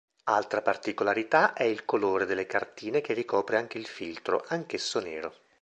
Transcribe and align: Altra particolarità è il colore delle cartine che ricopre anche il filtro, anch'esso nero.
Altra 0.23 0.63
particolarità 0.63 1.53
è 1.53 1.61
il 1.61 1.85
colore 1.85 2.25
delle 2.25 2.47
cartine 2.47 3.01
che 3.01 3.13
ricopre 3.13 3.57
anche 3.57 3.77
il 3.77 3.85
filtro, 3.85 4.43
anch'esso 4.47 4.99
nero. 4.99 5.35